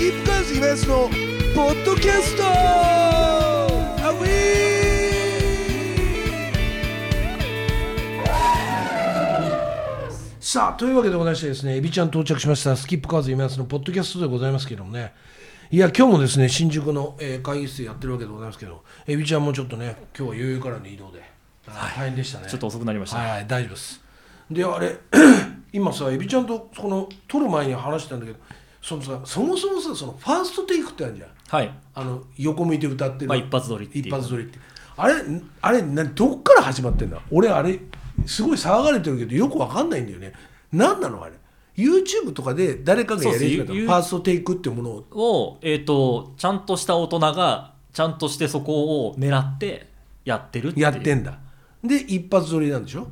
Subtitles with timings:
[0.00, 1.10] キップカーズイベントの
[1.54, 4.24] ポッドキャストアウ
[10.40, 12.74] さあというわけでございましてですねエビちゃん到着しました。
[12.76, 15.12] スキップカーズイベントのポッドキャストでございますけどもね。
[15.70, 21.22] いや今日もですね新宿の、えー会議室でやってるわけでございますけどエビちゃんもちょっとね今日は余裕からの移動で、
[21.68, 22.46] あー大変でしたね。
[22.48, 24.02] ちょっと遅くなりました、はい、はい、大丈夫です。
[24.50, 24.96] であれ
[25.74, 28.38] 今さエビちゃんとこの撮る前に話したんだけど
[28.82, 31.28] そのさそもそもさそのファーストテイクってあるじゃん。
[31.48, 31.74] はい。
[31.94, 34.06] あの横向いて歌ってる、まあ一発撮りっていう。
[34.06, 34.58] 一発撮りって。
[34.96, 35.14] あれ
[35.62, 37.20] あれなどっから始まってんだ？
[37.30, 37.78] 俺あれ
[38.26, 40.32] すごい騒がれてるけどよくわかんないんだよね。
[40.72, 41.32] 何なのあれ
[41.76, 45.04] ？YouTube とかで誰かがやりたファーストテイクっていうものを。
[45.12, 49.88] を、えー、とちゃんとした大人がちゃんとしてそこを狙って
[50.24, 51.38] やってるってやってんだ。
[51.82, 53.08] で一発撮りなんでしょ？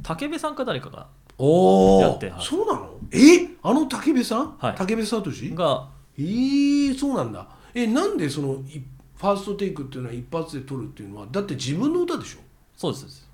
[0.00, 1.06] 武部さんか誰かが
[1.38, 2.91] おおやってはいそうなの？
[3.12, 3.48] え？
[3.62, 4.76] あの武部さん、はい。
[4.86, 5.22] 武部聡？
[5.54, 5.88] が。
[6.18, 7.46] えー、そうなんだ。
[7.74, 8.82] えなんでそのい
[9.16, 11.26] ファーストテイクっていうのは一発で撮るっていうのは？
[11.30, 12.38] だって自分の歌でしょ？
[12.76, 13.30] そうですそうです。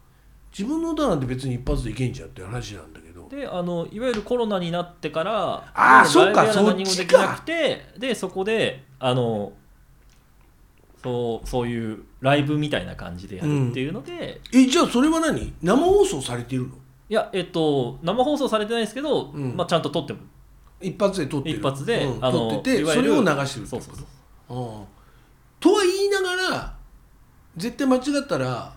[0.53, 3.29] 自分の歌なんて別に一発でいけんじゃんって話なんだけど。
[3.29, 9.53] であのいわゆるコロナになってからあーそっかライブやら何もできなくてでそこであの
[11.03, 15.53] そうそういうライブみたいな感じでやるっていうので、えじゃあそれは何？
[15.63, 16.75] 生放送されているの？
[17.09, 19.57] いやえっと生放送されてないですけど、うん。
[19.57, 20.21] まあ、ちゃんと撮っても。
[20.81, 21.59] 一発で撮ってる。
[21.59, 22.25] 一発でうん。
[22.25, 24.81] あの撮っててそれを流してるってそうそうそう。
[24.81, 24.85] うん
[25.61, 26.77] とは言いながら
[27.57, 28.73] 絶対間違ったら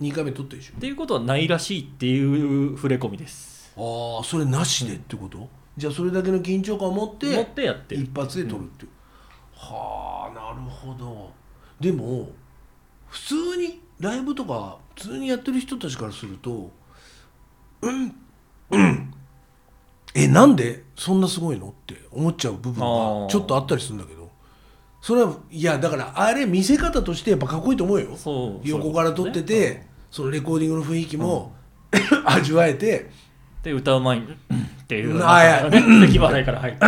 [0.00, 0.72] 2回目撮ってるでしょ。
[0.76, 3.72] っていうことはないらしいっていう触れ込みです。
[3.76, 8.02] ああそれなしでってこと、じゃあそれだけの緊張感を持って持ってやってる。
[8.02, 8.90] 一発で撮るっていう、
[9.54, 11.30] はあなるほど。
[11.78, 12.28] でも
[13.06, 16.72] 普通にライブとか普通にやってる人たちからすると
[17.82, 18.14] うん。
[18.70, 19.14] うん。
[20.14, 23.26] えなんでそんなすごいのって思っちゃう部分あがー。
[23.28, 24.28] ちょっとあったりするんだけど。
[25.00, 28.08] それはいやだからあれ見せ方としてやっぱかっこいいと思うよ。
[28.64, 31.52] 横から撮っててそのレコーディングの雰囲気も
[32.24, 33.10] 味わえて。
[33.62, 35.16] で歌う前にうんっていう。
[35.16, 36.80] いかね咳払いから入って。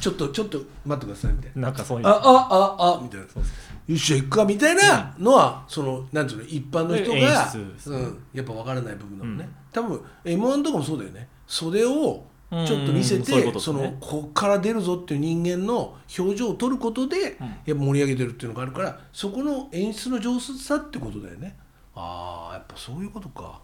[0.00, 1.62] ちょっとちょっと待ってくださいみたいな。
[1.62, 2.06] なんかそういう。
[2.06, 3.26] ああああみたいな。
[3.26, 3.52] そうそう
[3.86, 7.52] よっしゃ行くかみたいなのは、そのなんていうの一般の人演が、
[7.86, 9.54] うん、やっぱ分からない部分だもんね、うん。
[9.72, 11.28] 多分 m 1とかもそうだよね。
[11.46, 17.46] 袖をちょっと見せて、うんそのこっから出るぞっていう人間の表情を撮ることで、うん。
[17.46, 21.56] やっぱ盛り上げてるっていうのがあるからそこの演出の上手さってことだよね。
[21.94, 23.60] ああやっぱそういうことか。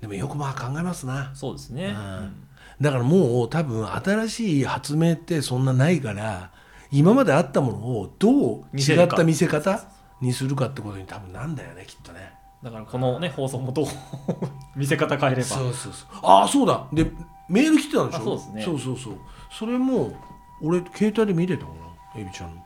[0.00, 1.30] でもよくまあ考えますな。
[1.34, 2.48] そうですね、うん。
[2.80, 6.50] だからもう多分新しい発明ってそんなないから
[6.92, 9.82] 今まであったものをどう違った見せ方
[10.20, 12.32] にするかってことに多分なんだよねきっとね。
[12.62, 13.86] だからこのね放送もどう
[14.76, 15.42] 見せ方変えれば。
[15.44, 16.08] そうそうそう。
[16.22, 16.86] ああそうだ。
[16.92, 17.10] で
[17.48, 18.20] メール来てたんでしょ？
[18.20, 18.62] あそうですね。
[18.62, 19.14] そうそうそう。
[19.50, 20.12] それも
[20.60, 21.72] 俺携帯で見れたか
[22.14, 22.62] なエビちゃんの。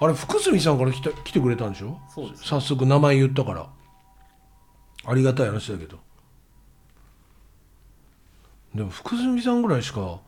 [0.00, 1.98] あれ福住さんから来た来てくれたんでしょ？
[2.08, 2.44] そうです。
[2.44, 3.66] 早速名前言ったから。
[5.06, 5.98] ありがたい話だけど。
[8.74, 10.18] でも福住さんぐらいしか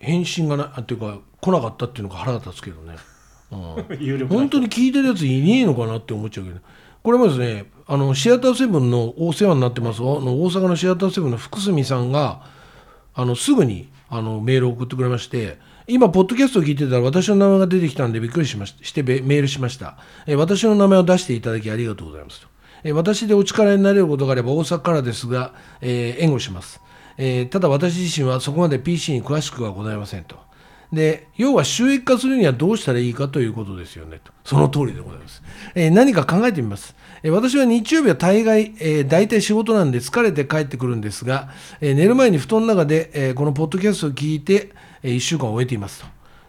[0.00, 2.96] 返信がないあっていうか来なかったっていうのが腹が立つけどね、
[3.52, 6.60] うん、本当に聞いてるやついねえのかなって思っちゃうけど
[7.02, 10.00] これもですねあのシアターセブンのお世話になってます。
[10.00, 12.42] あの大阪のシアターセブンの福住さんが
[13.14, 19.98] あのすぐにあのメールを送ってくれまして今ポッドキャストを聞いてたら私の名前が出てきたんでびっくりしまししてべメールしました。
[20.26, 22.48] え私の名前を出していただきありがとうございますと。
[22.84, 26.80] え私でお力になれることがあれば大阪からですが、えー援護します、
[27.16, 30.36] えーただ私自身はそこまで PC に詳しくはございませんと。
[30.92, 34.32] で要は収益化するにはどうしたらいいかということですよねと。
[34.44, 35.42] その通りでございます、
[35.74, 44.70] えー何か考えてみます、えー私は日曜日は大概、えー大体仕事なんで疲れて帰ってくるんですが、え寝る前に布団の中で、えこのポッドキャストを聞いて、
[45.02, 46.06] え1週間を終えていますと。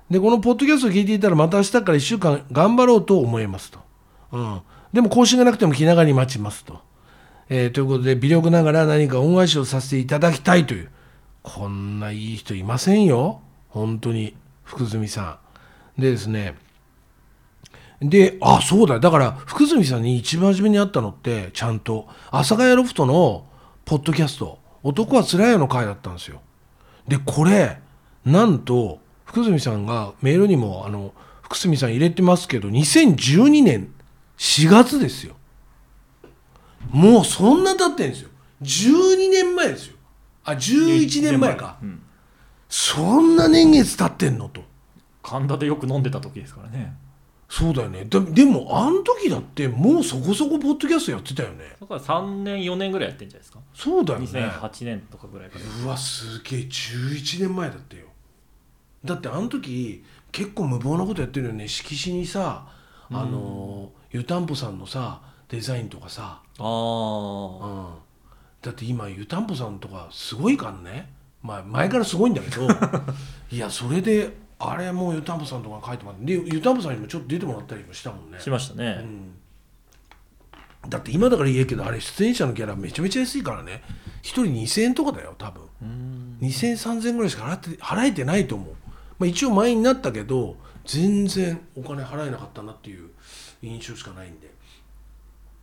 [0.09, 3.80] でこのポッドキャストを聞いていたらまた明日から1週間頑張ろうと思いますと、
[4.31, 4.62] うん、
[4.94, 6.80] でも更新がなくても気長に待ちますと、
[7.50, 10.89] えーということで微力ながら何か恩返しをさせていただきたいという
[11.44, 13.41] こんないい人いませんよ。
[13.69, 15.39] 本当に福住さ
[15.97, 16.01] ん。
[16.01, 16.56] でですね
[18.01, 19.00] であそうだ。
[19.00, 23.45] だから福住さんに一番初めに会ったのってちゃんと阿佐ヶ谷ロフトの
[23.86, 26.41] ポッドキャスト「男はつらいよ」の回だったんですよ。
[27.07, 27.80] でこれ
[28.25, 31.13] なんと福住さんがメールにもあの
[31.44, 33.94] 福住さん入れてますけど2012年
[34.38, 35.36] 4月ですよ。
[36.92, 38.30] もうそんな経ってんですよ。
[38.62, 39.96] 12年前ですよ。
[40.44, 41.78] あ11年前か。
[41.82, 42.02] うん。
[42.70, 44.62] そんな年月経ってんのと。
[45.22, 46.96] 神田でよく飲んでた時ですからね。
[47.50, 48.06] そうだよね。
[48.06, 51.76] ででもあの時だってもうそこそこポッドキャストやってたよね。
[51.80, 53.60] だから3年4年ぐらいやってんじゃないですか。
[53.74, 54.26] そうだよね。
[54.28, 55.86] 2008年とかぐらいから。
[55.86, 56.60] うわすげえ。
[56.62, 58.06] 11年前だったよ。
[59.04, 61.68] だってあの時結構無謀なことやってるよね。
[61.68, 62.68] 色紙にさ
[63.10, 66.68] あの湯たんぽさんのさデザインとかさ、あうあ
[67.92, 67.95] ん、
[68.62, 71.12] だって今湯たんぽさんとかすごいからね、
[71.44, 72.68] まあ、前からすごいんだけど。
[73.51, 76.25] いやそれであれもう湯たんぽさんとか書いてもらって。
[76.25, 78.39] で湯たんぽさんにもちょっと出てもらったりもしたもんね。
[78.39, 79.00] しましたね、
[80.83, 83.83] うん、だって今だから言えけどあれ出演者のギャラめちゃめちゃ安いからね。
[84.24, 85.63] 1人2000円とかだよ多分。
[85.81, 86.38] うん。
[86.41, 88.75] 2000円3000円ぐらいしか払って払えてないと思う、
[89.19, 90.56] まあ、一応前になったけど
[90.86, 93.09] 全然お金払えなかったなっていう
[93.62, 94.50] 印象しかないんで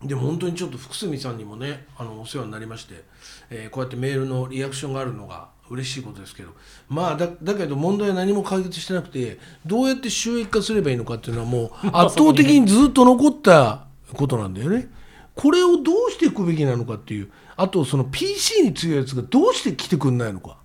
[0.05, 3.05] でも本当にちょっと福住さんにもねあのお世話になりまして、
[3.51, 6.51] えーこうやってメールのリアクションがあるのが嬉しいことですけど
[6.89, 14.91] まあだだけど問題は何も解決してなくてどうやって収益化すればいいのかっていうのはもう 圧倒的にずっと残ったことなんだよね。
[15.35, 17.31] これをどうしていくべきなのかっていう。
[17.57, 20.57] あとその PC に強いやつがどうして来てくんないのか。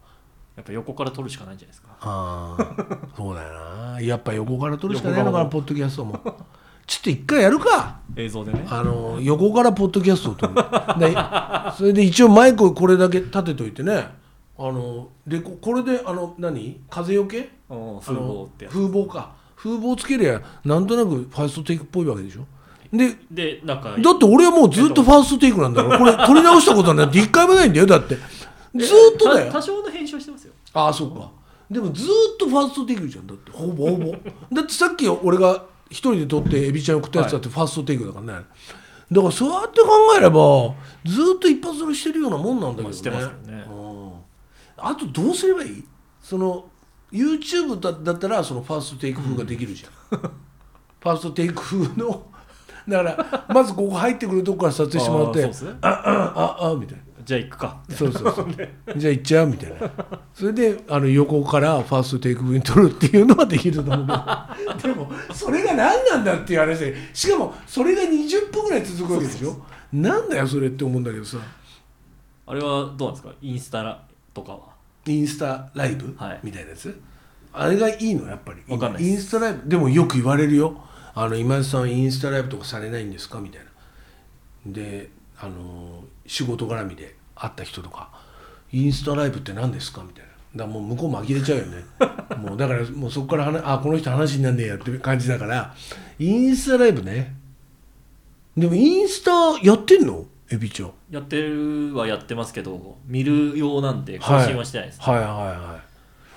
[0.58, 1.90] やっぱ横から撮るしかないんじゃないですか。
[2.02, 4.02] ああそうだよな。
[4.02, 6.20] やっぱ横から撮るしかないのかな横ポッドキャストも
[6.88, 8.00] ちょっと一回やるか。
[8.16, 8.66] 映像でね。
[8.70, 10.54] あの横からポッドキャストを撮る。
[11.00, 11.16] で
[11.78, 14.08] それで一応マイクをこれだけ立てといてね。
[14.58, 16.80] あのでここれであの何？
[16.90, 17.50] 風よけ？
[17.70, 19.36] うん風貌って風防か。
[19.56, 22.46] 風防つけりゃなんとなくファーストテイクっぽいわけでしょ。
[22.94, 28.16] ででなんかだって俺はもうずっとファーストテイクなんだから これ撮り直したことなんて一回もないんだよだって。
[28.76, 28.86] ず
[29.16, 29.52] っとだよ。
[29.52, 30.54] た多少の編集はしてますよ。
[30.74, 31.30] ああそうか。
[31.70, 33.52] でもずーっとファーストテイクじゃんだって。
[33.52, 34.12] ほぼほぼ。
[34.54, 38.46] だってさっき俺が一人で撮ってエビちゃん送ったやつだってファーストテイクだからね、
[39.12, 39.88] だからそうやって考
[40.18, 40.76] えれば
[41.06, 43.66] ずーっと一発撮りしてるようなもんなんだけどね、まあね。
[43.70, 44.12] うん。
[44.78, 45.84] あとどうすればいい？
[46.22, 46.66] その
[47.12, 52.28] YouTube だだったらそのファーストテイク風ができるじゃん、ファーストテイク風の。
[52.88, 55.54] だからまずここ入ってくるとこから撮影してもらってあね。
[55.82, 57.84] ああああみたいなじゃあ行くか。
[57.90, 58.48] そうそうそう。
[58.96, 59.92] じゃあ行っちゃうみたいな。
[60.34, 64.14] それであの横からファーストテイク風に撮るっていうのはできると思うけ
[64.88, 64.88] ど。
[64.96, 66.96] でもそれが何なんだっていう話で。
[67.14, 69.62] しかもそれが20分ぐらい続くわけでしょ。
[69.92, 71.38] なんだよそれって思うんだけどさ。
[72.46, 73.34] あれはどうなんですか？
[73.42, 74.04] インスタ
[74.34, 74.60] とかは？
[75.06, 76.40] インスタライブ、はい。
[76.44, 76.98] みたいなやつ？
[77.52, 78.62] あれがいいのやっぱり。
[78.70, 79.68] わかんないインスタライブ？
[79.68, 80.82] でもよく言われるよ。
[81.14, 83.42] あの今井さんインスタライブとかされないんですか？
[83.42, 83.68] みたいな。
[84.72, 85.10] で
[85.40, 88.10] あの仕事絡みで会った人とか
[88.72, 90.24] インスタライブって何ですかみたい
[90.56, 90.66] な。
[90.66, 91.84] だもう向こうも呆れちゃうよね。
[92.38, 95.74] もうだからもうそこから話あこの人話になんねえやって感じだから
[96.20, 97.36] インスタライブね。
[98.58, 99.32] でもインスタ
[99.64, 100.26] やってんの？
[100.50, 100.92] エビちゃん。
[101.12, 105.16] やってるはやってますけど見るようなんで更新はしてないです、はい。
[105.16, 105.88] はいはい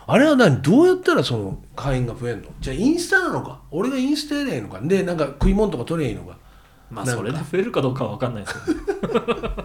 [0.07, 0.61] あれは何？
[0.61, 2.49] どうやったらその会員が増えるの？
[2.61, 3.61] じゃあインスタなのか？
[3.71, 4.81] 俺がインスタやりゃいいのか？
[4.83, 6.37] でなんか食い物とか取りゃいいのか？
[6.91, 9.15] まあそれで増えるかどうかは分かんないですけど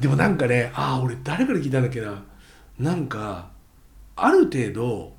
[0.00, 2.22] でもなんかねああ俺誰から聞いたんだっけな。
[2.78, 3.50] なんか
[4.16, 5.12] ある程度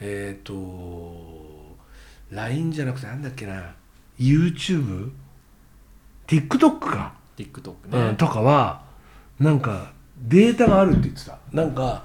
[0.00, 1.76] えっ、と
[2.30, 3.74] LINE じゃなくてなんだっけな。
[4.18, 8.08] YouTubeTikTok か？TikTok ね。
[8.08, 8.82] うん、とかは
[9.38, 11.38] なんかデータがあるって言ってた。
[11.52, 12.04] なんか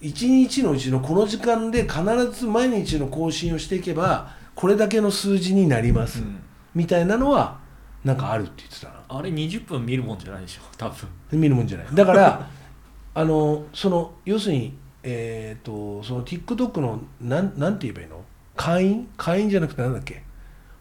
[0.00, 2.02] 一日のうちのこの時間で必
[2.32, 6.40] ず毎日の更新をしていけばこれだけの数字になります、うん。
[6.74, 7.58] みたいなのは
[8.04, 8.88] なんかあるって言ってた。
[8.88, 11.08] なあれ20分見るもんじゃないでしょ 多分。
[11.32, 11.86] 見るもんじゃない。
[11.94, 12.48] だから
[13.14, 18.24] あのその要するにえっ、とその TikTok のなんなんて言えばいいの？
[18.56, 19.08] 会員？
[19.16, 20.22] 会員じゃなくてなんだっけ？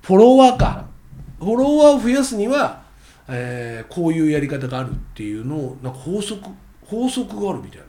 [0.01, 0.85] フォロワーか。
[1.39, 2.81] フォロワーを増やすには、
[3.27, 6.41] えーこういうやり方があるっていうのをなんか法則
[6.83, 7.85] 法則があるみたいな、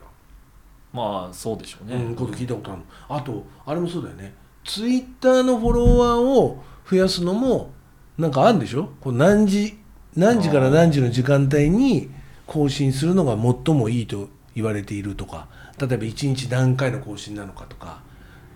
[0.93, 2.81] まあそうでしょうね、うん、こと聞いたことある。
[2.81, 4.33] のあとあれもそうだよね。
[4.63, 7.71] ツイッターのフォロワーを増やすのも
[8.17, 8.89] なんかあるんでしょ？
[8.99, 9.77] こう何時
[10.17, 12.09] 何時から何時の時間帯に
[12.45, 15.47] 更新するのが最もいいと言われているとか
[15.79, 18.01] 例えば1日何回の更新なのかとか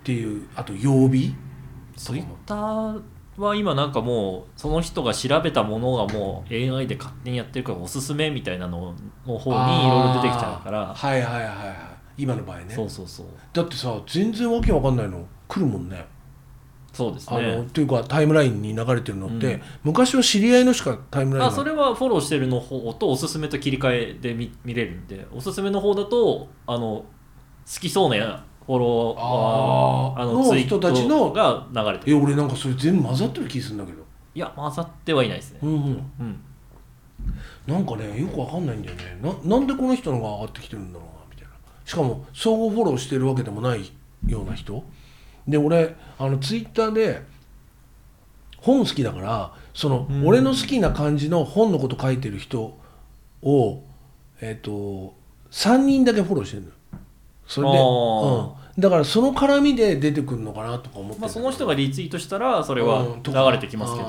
[0.01, 1.35] っていうあと曜日？
[1.95, 3.01] ツイッター
[3.37, 8.95] は今なんかもうその人が調べたものがもう AI で勝手にやってるからおすすめみたいなの
[9.27, 10.93] の方にいろいろ出てきちゃうから。
[10.93, 11.57] はいはいはいはい。
[12.17, 12.73] 今の場合ね。
[12.73, 13.27] そうそうそう。
[13.53, 15.27] だってさ全然わけわかんないの。
[15.47, 16.05] 来るもんね
[16.93, 19.61] そうですあのねというかタイムラインに流れてるのって、うん。
[19.83, 27.05] 昔は知り合いのしかタイムラインそれはフォローしてるの方とおすすめと切り替えで見見れるんでおすすめの方だとあの好
[27.79, 30.25] きそうなやフォロワーあー。
[30.25, 34.03] のあの人たちのトが流れてえる俺なんかそれ全部混ざってる気するんだけど。
[34.33, 35.59] いや混ざってはいないですね。
[35.63, 36.11] うんうん。
[36.19, 36.43] うん。
[37.67, 39.19] なんかねよくわかんないんだよね。
[39.21, 41.53] ななんでこの人のが上がってきてるんだろうなみたいな。
[41.85, 43.91] しかも相互フォローしてるわけでもない
[44.27, 44.83] ような人
[45.47, 47.21] で俺あのツイッターで
[48.57, 50.27] 本好きだからその、うん。
[50.27, 52.77] 俺の好きな感じの本のこと書いてる人
[53.41, 53.83] を
[54.41, 55.13] えっ、と
[55.51, 56.73] 3人だけフォローしてるのよ。
[57.47, 57.85] それで、あうん。
[57.85, 63.51] ー、だからその絡みで出てくるのかなとか思ってるまあ、その人がリツイートしたらそれは流か。
[63.51, 64.05] れてきますけど、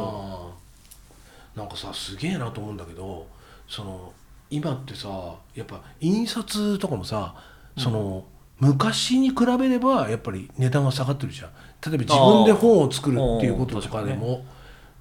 [1.55, 1.59] あー。
[1.59, 3.27] なんかさすげえなと思うんだけど
[3.69, 4.13] その
[4.49, 5.09] 今ってさ
[5.55, 7.35] やっぱ印刷とかもさ
[7.77, 8.25] その、
[8.63, 11.51] 昔に比べればやっぱり値段が下がってるじゃん。
[11.85, 14.45] 例えば自分で本を作るっていうこととかでも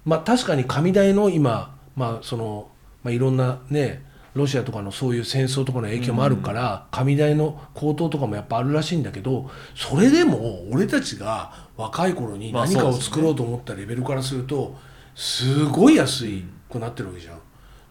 [0.04, 2.68] まあ確かに紙代の今まあその、
[3.04, 4.04] まあ、いろんなね
[4.34, 14.76] ロシアとかのそういう戦争とかの影響もあるから、紙代の高騰とかもやっぱあるらしいんだけどそれでも俺たちが若い頃にまあ何かを作ろうと思ったレベルからすると
[15.14, 17.38] すごい安いくなってるわけじゃん。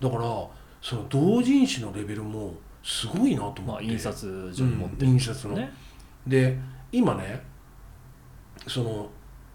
[0.01, 0.22] だから
[0.82, 5.72] その同人誌のレベルもすごいなと思まあ、って、印刷所に持ってうんる、印刷の、ね
[6.28, 6.58] で
[6.92, 7.42] 今ね
[8.68, 9.10] その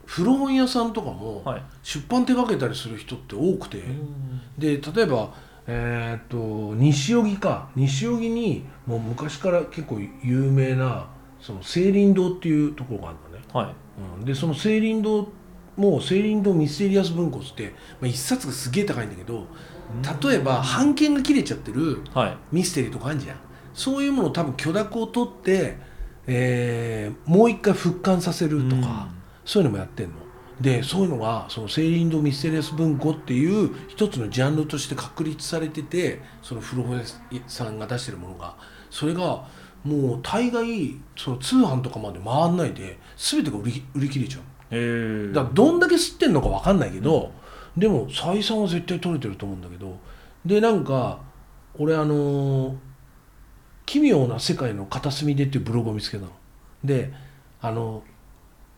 [0.05, 1.63] 古本屋さんとかもはい。
[1.83, 4.41] 出版手掛けたりする人って多くて、うん。
[4.57, 5.35] で例えば
[5.67, 7.69] えーっと西荻か。
[7.75, 11.09] 西荻にもう昔から結構有名な
[11.41, 13.75] その青林堂っていうところがあるのね、はい。
[14.19, 15.29] うん、でその青林堂
[15.77, 19.47] も青林堂ミステリアス文庫って、まあ、一冊がすげえ高いんだけど
[20.23, 22.37] 例えば版権が切れちゃってるはい。
[22.53, 23.37] ミステリーとかあるじゃん。
[23.75, 25.79] そういうものを多分許諾を取って、
[26.27, 29.09] えーもう一回復刊させるとか、
[29.45, 30.15] そういうのもやってんの。
[30.61, 37.05] でそういうのがその「セイリンド・ミステリアス文庫」っていう一つのジャンルとして確立されててその古本屋
[37.47, 38.55] さんが出してるものが。
[38.91, 39.45] それが
[39.85, 45.33] もう大概その通販とかまで回んないで全てが売り売り切れちゃう。
[45.33, 47.31] だからどんだけ吸ってんのか分かんないけど、
[47.77, 49.99] でも採算は絶対取れてると思うんだけど。
[50.45, 51.19] でなんか
[51.77, 52.77] 俺あのー
[53.85, 56.31] 奇妙な世界の片隅で」っていうブログを見つけたの。
[56.85, 57.13] で
[57.61, 58.03] あの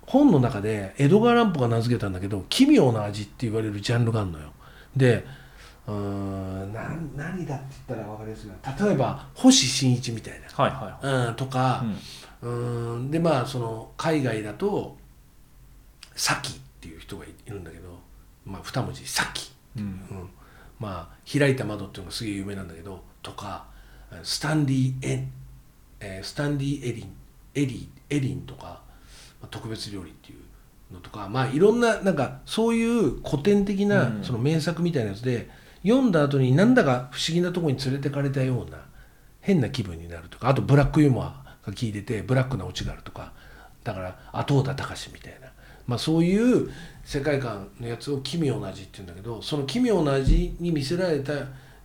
[0.02, 4.52] 本の中で江戸川乱歩が名付けたんだけど奇妙な味って言われるジャンルがあるのよ。
[4.96, 5.24] で
[5.86, 8.86] うーんな何だって言ったら分かりやすいな。
[8.86, 11.84] 例えば星新一みたいはいはいな、うん、とか、
[12.42, 12.50] うん。
[12.50, 14.96] うーんでまあその海外だと
[16.14, 17.98] サキっていう人がいいるんだけど、
[18.48, 19.82] まあ、二文字サキ、うん。
[19.82, 20.00] うん、
[20.80, 23.66] まあ開いた窓っていうのがすげえ有名なんだけどとか
[24.22, 25.32] スタンリー・エン、
[26.00, 27.12] えースタンリー・エリン
[27.54, 34.24] エリーエリンとか、まあ、特別料理っていうのとかまあいろんななんかそういう古典的なうん。
[34.24, 35.50] その名作みたいなやつで、
[35.82, 38.78] 読んだ後になんだか不思議なところに連れてかれたような
[39.40, 43.32] 変な気分になるとかあとブラックユーモアが効いててブラックなオチがあるとか
[43.84, 45.48] だから後田隆みたいな、
[45.88, 46.70] まあ、そういう
[47.02, 51.32] 世界観のやつを奇妙な味っていうんだけどその奇妙な味に見せられた、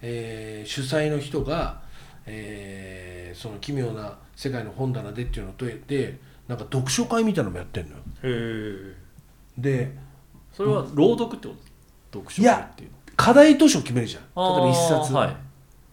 [0.02, 1.82] えー主催の人が、
[2.26, 7.98] えーその奇妙な世界の本棚でっていうのとでなんか読書会みたいなのもやってんのよ。
[7.98, 8.96] へえ
[9.58, 9.96] で
[10.52, 11.56] それは朗読ってこ
[12.12, 12.20] と？
[12.20, 12.90] 読書会っていう。
[13.16, 14.24] 課題図書決めるじゃん。
[14.24, 15.36] 例えば一冊、はい。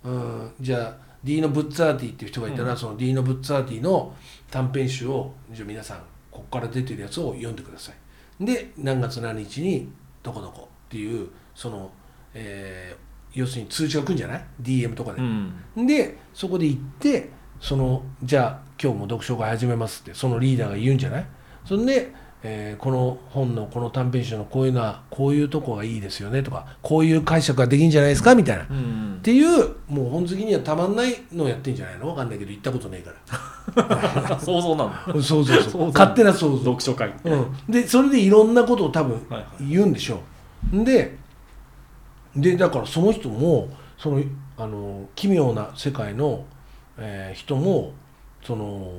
[0.04, 4.14] うん、じゃあディーノ・ブッツァーティっていう人がいたら、そのディーノ・ブッツァーティの
[4.50, 5.98] 短編集をじゃあ皆さん
[6.30, 8.44] ここから出てるやつを読んでください。
[8.44, 9.90] で何月何日に
[10.22, 11.90] どこどこっていうその、
[12.34, 15.22] えー要するに通知が来るんじゃない？DM とかで。
[15.22, 15.86] う、ん。
[15.86, 21.26] でそこで行ってそのじゃあ今日も読書会始めますってそのリーダーが言うんじゃない？
[21.64, 28.66] そんで、えーこの本のこの短編集のこういうのはこういうとこがいいですよねとかこういう解釈ができるんじゃないですかみたいな。
[28.70, 32.08] うんっていうもう本好きにはたまんないのをやってんじゃないの？
[32.08, 33.06] わかんないけど行ったことねえ
[34.32, 34.90] か想像 なの。
[35.14, 35.62] らそうそう。
[35.62, 40.20] そう勝手な想像、読書会うん、でそれでいろんなことを多分はいは言うんでしょ
[40.72, 40.82] う。
[40.84, 41.18] で
[42.34, 43.68] でだからその人も
[43.98, 44.22] その
[44.56, 46.44] あの奇妙な世界の、
[46.96, 47.92] えー人も
[48.42, 48.90] その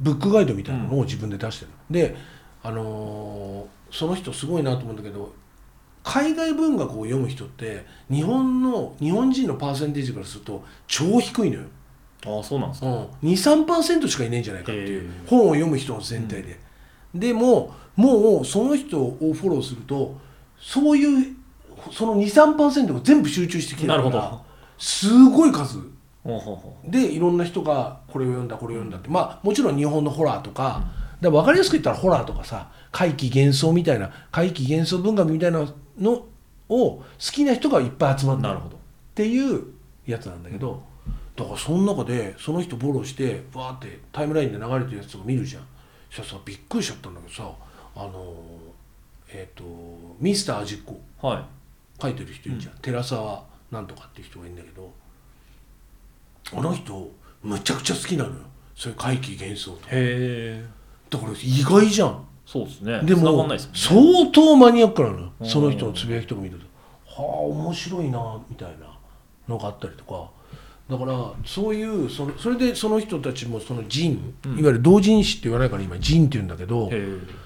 [0.00, 2.16] ブックガイドみたいなのを自分で出してる、で
[2.62, 5.32] あのーその人すごいなと思うんだけど
[6.02, 11.62] 海外文学を読む人って日本の日本人のパーセンテージからすると超低いのよ、
[12.24, 12.86] ああそうなんですか。
[12.86, 16.58] うん、23%しかいないんじゃないかっていう本を読む人の全体で、
[17.14, 20.18] でももうその人をフォローすると
[20.58, 21.36] そういう
[21.92, 24.40] その23%が全部集中してきてるからなるほど。
[24.78, 25.80] すごい数
[26.84, 29.08] でいろんな人がこれを読んだこれを読んだって。
[29.08, 30.82] まあもちろん日本のホラーとか,、
[31.20, 35.66] だ分かりやすく言ったらホラーとかさ怪奇幻想みたいな怪奇幻想文学みたいな
[35.98, 36.26] のを
[36.68, 38.76] 好きな人がいっぱい集まってるうなるほど。
[38.76, 38.80] っ
[39.14, 39.64] ていう
[40.06, 40.82] やつなんだけど、
[41.36, 45.62] だからその中でその人フォローしてバーってタイムラインで流れてるやつとか見るじゃん。
[46.10, 47.50] そしたらさびっくりしちゃったんだけどさ
[47.96, 48.34] あの
[49.32, 49.64] えっ、と
[50.18, 51.00] ミスター味っ子。
[51.26, 51.44] はい。
[52.00, 54.90] 書いてる人いるじゃん、寺澤なんとかっていう人がいるんだけど
[56.52, 57.10] あの人
[57.42, 58.36] むちゃくちゃ好きなのよ。
[58.74, 59.86] そういう怪奇幻想とか。
[59.86, 60.64] へえ。
[61.10, 62.24] だから意外じゃん。
[62.46, 63.00] そうですね。
[63.04, 64.22] でもんないですもんね。
[64.22, 65.32] 相当マニアックなのよ。
[65.40, 65.46] うん。
[65.46, 67.22] その人のつぶやきとか見ると。
[67.22, 68.98] はあ面白いなみたいな
[69.48, 70.30] のがあったりとか。
[70.88, 74.58] だからそういうそのそれでその人たちもその人、うん。
[74.58, 76.90] いわゆる同人誌って言わないから今人って言うんだけど、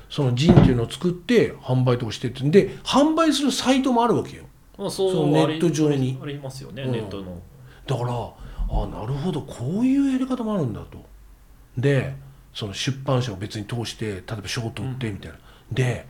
[0.09, 4.45] その人っていうのを作って販売とかしてってで販売するサイトもあるわけよ。
[4.79, 6.19] まあそうそうネット上に。
[6.23, 6.93] ありますよね、うん。
[6.93, 7.39] ネットの。
[7.87, 8.31] だから
[8.71, 11.05] あなるほどこういうやり方もあるんだと。
[11.77, 12.15] で
[12.53, 15.39] その出版社を別に通して例えば賞を取ってみたいな、
[15.73, 16.07] で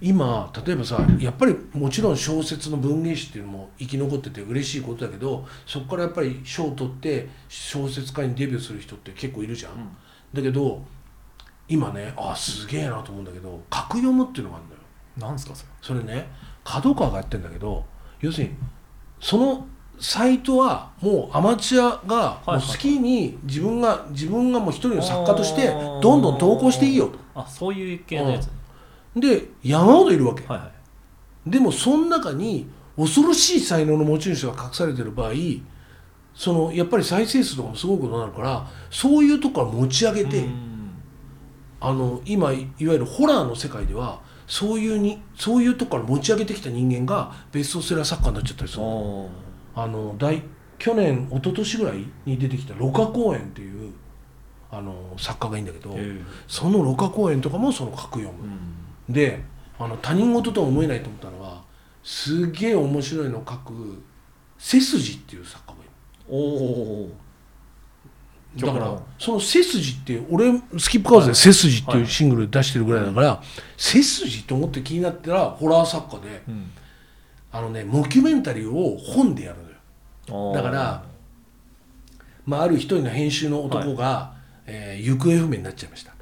[0.00, 9.88] 今例えばさやっぱりもちろん小説の文芸誌っていうのも生き残ってて嬉しいことだけどそこからやっぱり賞を取って小説家にデビューする人って結構いるじゃん、うん。
[10.34, 10.82] だけど
[11.66, 14.80] 今ねあすげえなと思うんだけど格読むっていうのがあるんだよ。
[15.16, 15.70] なんですかそれ。
[15.80, 16.28] それね
[16.62, 17.86] 角川がやってんだけど
[18.20, 18.50] 要するに
[19.18, 19.66] その
[19.98, 27.18] サイトはもうアマチュアがはいもう好きに自分が自分がもう一人の作家としてどんどん投稿していいよと。
[27.34, 28.46] あそういう系のやつ。
[28.46, 28.52] ね、
[29.16, 30.46] で山ほどいるわけ。
[30.46, 30.66] はいは
[31.46, 31.50] い。
[31.50, 35.32] でもその中に恐ろしい才能の持ち主が隠されてる場合
[36.34, 40.76] そのやっぱり再生数とかもすごいことになるからそういうとこから持ち上げて、うん。
[41.80, 48.82] あの今いいわゆるホラーの世界ではそういうにそういうとこから持ち上げてきた人間がベストセラー作家になっちゃったりする
[49.76, 50.42] あの大
[50.78, 53.92] 去年一昨年ぐらいに出てきた盧家公園っていう
[54.70, 56.20] あの作家がいいんだけど、へえ。
[56.48, 58.44] その盧家公園とかもその格読む。
[59.08, 59.12] う、ん。
[59.12, 59.42] で
[59.78, 61.62] あの他人事とは思えないと思ったのは
[62.02, 64.02] すげえ面白いのを書く
[64.58, 67.12] 背筋っていう作家がいる。
[68.56, 73.42] だからその背筋って俺スキップカーズで背筋っていうシングル出してるぐらいだから、
[73.76, 76.70] 背筋と思って気になったらホラー作家でうん。
[77.52, 79.65] あのねモキュメンタリーを本でやる
[80.26, 81.04] だから
[82.46, 84.34] まあ、ある一人の編集の男が、
[84.66, 86.14] えー行方不明になっちゃいました。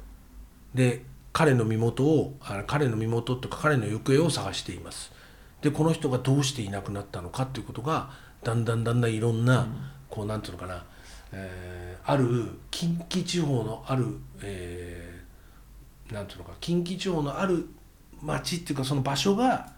[0.73, 5.11] で彼の身元をあ彼の身元とか彼の行方を探しています。
[5.61, 8.09] でこの人がどうしていなくなったのかっていうことが
[8.43, 9.67] だんだんだんだんいろんな、
[10.09, 10.83] こうなんていうのかな、
[11.31, 14.05] えーある近畿地方のある、
[14.41, 17.67] えーなんていうのか近畿地方のある
[18.21, 19.73] 町っていうかその場所が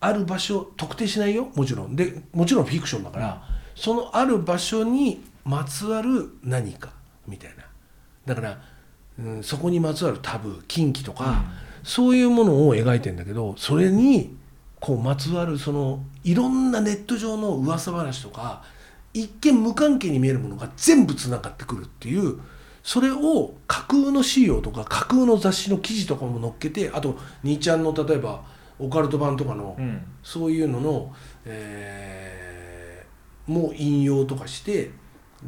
[0.00, 1.50] ある場所特定しないよ。
[1.54, 1.96] もちろん。
[1.96, 3.42] でもちろんフィクションだから、
[3.74, 6.90] そのある場所にまつわる何か。
[7.26, 7.64] みたいな。
[8.26, 8.58] だから、
[9.18, 11.44] うん、そこにまつわるタブー近畿とか、
[11.86, 14.36] そういうものを描いてんだけどそれに
[14.80, 18.64] こうまつわるそのいろんなネット上の噂話とか
[19.14, 22.40] 一見無関係に見えるものが全部つながってくるっていう
[22.82, 28.42] それを架空の資料とか架空の雑誌の記事とかも載っけてあと兄ちゃんの例えば
[28.78, 30.02] オカルト版とかの、うん。
[30.22, 32.86] そういうのの、えー
[33.46, 34.90] もう引用とかして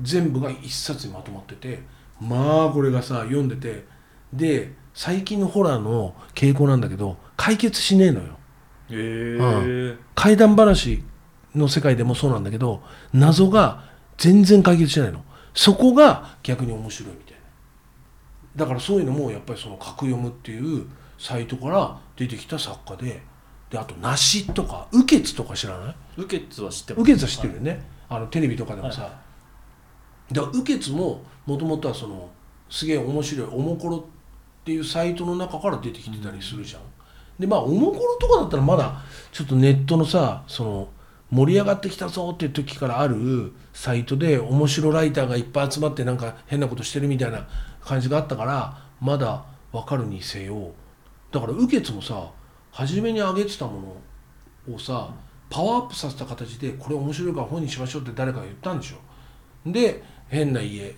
[0.01, 1.81] 全部が一冊にまとまってて
[2.21, 3.87] まあこれがさ読んでて
[4.33, 8.39] で最近のホラーの傾向なんだけど解決しねえのよ。
[8.91, 9.39] へ
[9.91, 11.03] え怪談話
[11.55, 13.85] の世界でもそうなんだけど謎が
[14.17, 15.25] 全然解決しないの。
[15.55, 17.41] そこが逆に面白いみたいな。
[18.65, 20.87] だからそういうのもやっぱりその格読むっていう
[21.19, 23.23] サイトから出てきた作家で
[23.71, 25.95] であと梨とか雨穴とか知らない？
[26.17, 27.03] 受けつは知ってます。
[27.03, 29.11] 雨穴は知ってるよね、あのテレビとかでもさ、は
[30.33, 32.29] だから雨穴ももともとはその
[32.69, 34.03] すげえ面白いおもころっ
[34.65, 36.83] ていうサイトの中から出てきてたりするじゃん、
[37.39, 39.03] でまあおもころとかだったらまだ
[39.33, 40.89] ちょっとネットのさその
[41.31, 47.47] 盛り上がってきたぞっていう時からあるサイトで面白ライターがいっぱい集まってなんか変なことしてるみたいな
[47.83, 50.73] 感じがあったからまだわかるにせよ
[51.31, 52.31] だから雨穴もさ
[52.71, 53.97] 初めに上げてたも
[54.69, 55.11] のをさ
[55.51, 58.97] パワーアップさせた形でこれ面白いから本にしましょうって誰かが言ったんでしょ。
[59.71, 60.95] で変な家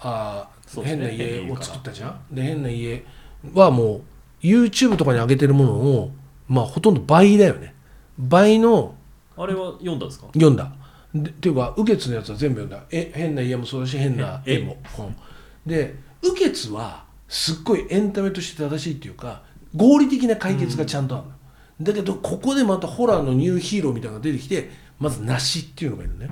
[0.00, 0.82] あね。
[0.84, 2.34] 変な家を作ったじゃん。
[2.34, 3.04] で変な家
[3.52, 4.02] はもう
[4.44, 6.12] YouTube とかに上げてるものを
[6.48, 7.74] まあほとんど倍だよね。
[8.18, 8.94] 倍の
[9.36, 10.26] あれは読んだんですか？
[10.26, 10.72] 読んだ。
[11.14, 12.84] でっていうか雨穴のやつは全部読んだ。
[12.90, 15.16] え変な家もそうだし変なえ絵も、うん。
[15.64, 19.42] で雨穴はすっごいエンタメとして正しいっていうか
[19.74, 21.32] 合理的な解決がちゃんとあるの、
[21.80, 26.30] だけどここでまたホラーのニューヒーローみたいなのが出てきてまず梨っていうのがいるね。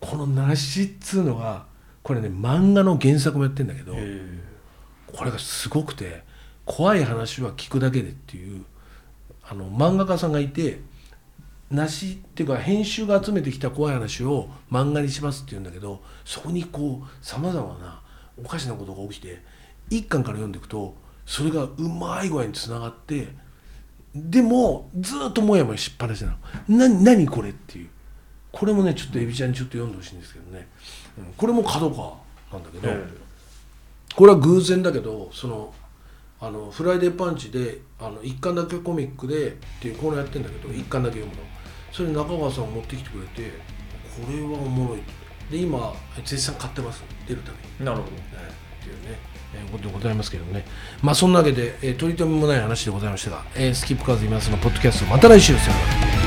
[0.00, 1.66] この梨っつうのが
[2.02, 3.94] これね漫画の原作もやってんだけど
[5.06, 6.22] これがすごくて
[6.66, 8.64] 怖い話は聞くだけでっていう
[9.42, 10.80] あの漫画家さんがいて
[11.70, 18.02] なしっていうか編集が集めてきた怖い話を漫画にしますって言うんだけどそこにこうさまざまな
[18.42, 19.42] おかしなことが起きて
[19.88, 20.94] 一巻から読んでいくと
[21.26, 23.28] それがうまい具合につながって
[24.14, 26.36] でもずっともやもやしっぱなしな
[26.68, 26.88] の。
[26.88, 27.88] な何これっていう。
[28.52, 30.68] これもねちょっとエビちゃんにちょっと読んでほしいんですけどね、
[31.18, 32.16] うんこれも角川
[32.52, 32.92] なんだけど、
[34.14, 35.74] これは偶然だけどその
[36.40, 41.42] あのフライデーパンチであの1巻だけコミックでっていうコーナーやってんだけど1巻だけ読むの。
[41.90, 43.50] それ中川さんが持ってきてくれて
[44.24, 45.02] これはおもろい。
[45.50, 45.92] で今
[46.24, 47.02] 絶賛買ってます。
[47.26, 48.10] 出るために、なるほど。
[48.12, 48.22] ね
[48.80, 49.33] っていうね、えー
[49.72, 50.64] ことでございますけどね。
[51.02, 55.54] まあそんなわけで、えー取り留めもない話でございましたが、えースキップカーズ今すのポッドキャストまた来週。
[55.58, 56.23] さよなら。